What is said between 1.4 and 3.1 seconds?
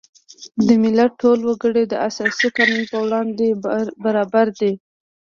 وګړي د اساسي قانون په